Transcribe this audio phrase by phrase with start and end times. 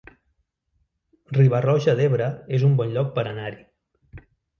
[1.37, 4.23] Riba-roja d'Ebre es un bon lloc per anar-hi